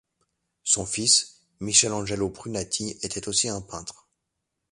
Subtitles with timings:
[0.63, 4.07] Son fils, Michelangelo Prunati était aussi un peintre.